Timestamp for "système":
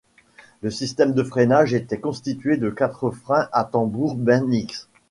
0.71-1.13